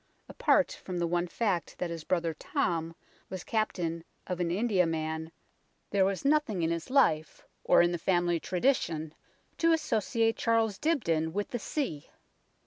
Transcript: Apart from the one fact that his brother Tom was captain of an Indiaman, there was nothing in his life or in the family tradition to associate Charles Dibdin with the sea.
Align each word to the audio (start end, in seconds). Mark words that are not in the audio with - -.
Apart 0.27 0.71
from 0.83 0.97
the 0.97 1.05
one 1.05 1.27
fact 1.27 1.77
that 1.77 1.91
his 1.91 2.03
brother 2.03 2.33
Tom 2.33 2.95
was 3.29 3.43
captain 3.43 4.03
of 4.25 4.39
an 4.39 4.49
Indiaman, 4.49 5.31
there 5.91 6.05
was 6.05 6.25
nothing 6.25 6.63
in 6.63 6.71
his 6.71 6.89
life 6.89 7.45
or 7.63 7.83
in 7.83 7.91
the 7.91 7.99
family 7.99 8.39
tradition 8.39 9.13
to 9.59 9.73
associate 9.73 10.37
Charles 10.37 10.79
Dibdin 10.79 11.33
with 11.33 11.49
the 11.49 11.59
sea. 11.59 12.09